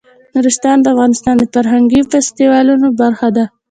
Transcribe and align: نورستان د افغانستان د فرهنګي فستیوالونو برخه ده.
نورستان 0.35 0.77
د 0.81 0.85
افغانستان 0.93 1.35
د 1.39 1.43
فرهنګي 1.53 2.01
فستیوالونو 2.11 2.87
برخه 3.01 3.27
ده. 3.35 3.45